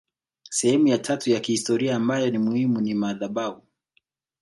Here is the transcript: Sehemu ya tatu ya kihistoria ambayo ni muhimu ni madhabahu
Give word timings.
Sehemu 0.49 0.87
ya 0.87 0.97
tatu 0.97 1.31
ya 1.31 1.39
kihistoria 1.39 1.95
ambayo 1.95 2.29
ni 2.31 2.37
muhimu 2.37 2.81
ni 2.81 2.93
madhabahu 2.93 3.61